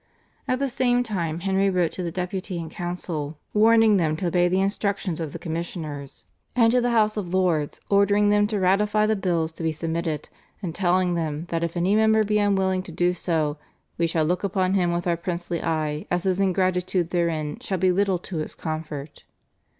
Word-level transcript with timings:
At 0.47 0.57
the 0.57 0.67
same 0.67 1.03
time 1.03 1.41
Henry 1.41 1.69
wrote 1.69 1.91
to 1.91 2.01
the 2.01 2.11
Deputy 2.11 2.59
and 2.59 2.71
council 2.71 3.37
warning 3.53 3.97
them 3.97 4.17
to 4.17 4.29
obey 4.29 4.47
the 4.47 4.59
instructions 4.59 5.19
of 5.19 5.31
the 5.31 5.37
commissioners, 5.37 6.25
and 6.55 6.71
to 6.71 6.81
the 6.81 6.89
House 6.89 7.17
of 7.17 7.35
Lords 7.35 7.79
ordering 7.87 8.29
them 8.29 8.47
to 8.47 8.59
ratify 8.59 9.05
the 9.05 9.15
bills 9.15 9.51
to 9.51 9.61
be 9.61 9.71
submitted, 9.71 10.27
and 10.59 10.73
telling 10.73 11.13
them 11.13 11.45
that 11.49 11.63
if 11.63 11.77
any 11.77 11.93
member 11.95 12.23
be 12.23 12.39
unwilling 12.39 12.81
to 12.81 12.91
do 12.91 13.13
so, 13.13 13.57
"we 13.99 14.07
shall 14.07 14.25
look 14.25 14.43
upon 14.43 14.73
him 14.73 14.91
with 14.91 15.05
our 15.05 15.15
princely 15.15 15.61
eye 15.61 16.07
as 16.09 16.23
his 16.23 16.39
ingratitude 16.39 17.11
therein 17.11 17.59
shall 17.61 17.77
be 17.77 17.91
little 17.91 18.17
to 18.17 18.37
his 18.37 18.55
comfort." 18.55 19.23